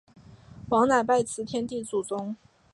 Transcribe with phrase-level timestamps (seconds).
[0.69, 2.35] 王乃拜辞天地祖宗。